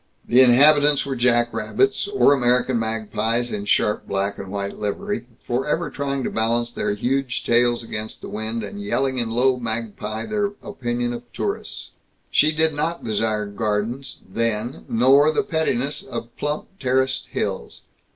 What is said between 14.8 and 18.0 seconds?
nor the pettiness of plump terraced hills.